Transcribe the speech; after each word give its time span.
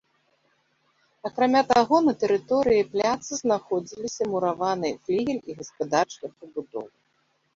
Акрамя 1.27 1.61
таго, 1.71 1.95
на 2.05 2.13
тэрыторыі 2.23 2.87
пляца 2.95 3.31
знаходзіліся 3.41 4.23
мураваны 4.31 4.89
флігель 5.05 5.45
і 5.53 5.59
гаспадарчыя 5.59 6.29
пабудовы. 6.39 6.91